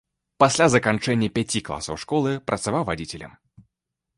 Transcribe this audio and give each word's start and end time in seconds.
Пасля 0.43 0.67
заканчэння 0.75 1.29
пяці 1.35 1.61
класаў 1.67 1.99
школы 2.05 2.31
працаваў 2.53 2.83
вадзіцелем. 2.89 3.37